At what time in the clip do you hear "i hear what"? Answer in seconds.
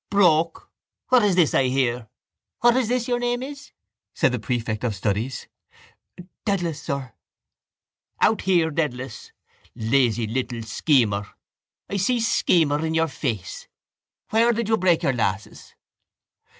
1.53-2.75